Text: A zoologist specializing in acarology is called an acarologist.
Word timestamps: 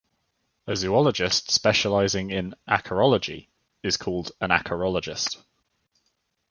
A 0.65 0.75
zoologist 0.75 1.51
specializing 1.51 2.31
in 2.31 2.55
acarology 2.67 3.49
is 3.83 3.97
called 3.97 4.31
an 4.41 4.49
acarologist. 4.49 5.37